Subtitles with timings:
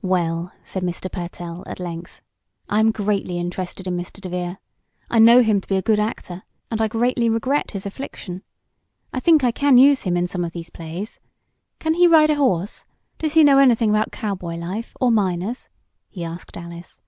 [0.00, 1.12] "Well," Mr.
[1.12, 2.22] Pertell said at length,
[2.66, 4.22] "I am greatly interested in Mr.
[4.22, 4.56] DeVere.
[5.10, 8.42] I know him to be a good actor, and I greatly regret his affliction.
[9.12, 11.20] I think I can use him in some of these plays.
[11.78, 12.86] Can he ride a horse
[13.18, 15.68] does he know anything about cowboy life, or miners?"
[16.08, 17.02] he asked Alice.